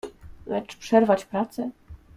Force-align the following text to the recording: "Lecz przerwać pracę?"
"Lecz 0.47 0.75
przerwać 0.75 1.25
pracę?" 1.25 1.69